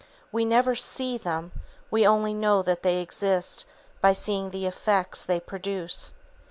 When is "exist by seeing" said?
3.01-4.49